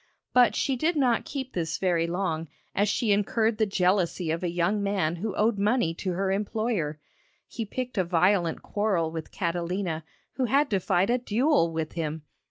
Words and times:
But 0.33 0.55
she 0.55 0.75
did 0.75 0.95
not 0.95 1.25
keep 1.25 1.53
this 1.53 1.77
very 1.77 2.07
long, 2.07 2.47
as 2.73 2.89
she 2.89 3.11
incurred 3.11 3.59
the 3.59 3.67
jealousy 3.67 4.31
of 4.31 4.41
a 4.41 4.49
young 4.49 4.81
man 4.81 5.17
who 5.17 5.35
owed 5.35 5.59
money 5.59 5.93
to 5.93 6.13
her 6.13 6.31
employer. 6.31 6.97
He 7.47 7.65
picked 7.65 7.99
a 7.99 8.03
violent 8.03 8.63
quarrel 8.63 9.11
with 9.11 9.31
Catalina, 9.31 10.03
who 10.37 10.45
had 10.45 10.71
to 10.71 10.79
fight 10.79 11.11
a 11.11 11.19
duel 11.19 11.71
with 11.71 11.91
him. 11.91 12.23